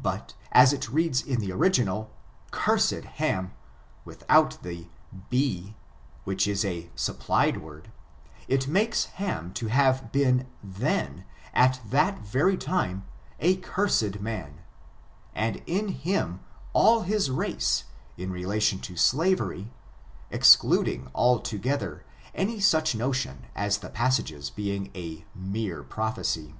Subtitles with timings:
[0.00, 2.10] But, as it reads in the original,
[2.52, 3.52] cursed Ham,
[4.02, 4.88] without the
[5.28, 5.76] be—
[6.24, 7.92] which is a supplied word—
[8.48, 13.04] it makes Ham to have been then, at that very time,
[13.40, 14.62] a cursed man,
[15.34, 16.40] and in him,
[16.72, 17.84] all his race,
[18.16, 19.70] in relation to slavery,
[20.30, 26.54] excluding al together any such notion as the passages being a mere prophesy.